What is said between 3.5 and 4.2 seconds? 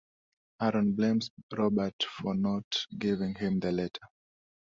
the letter.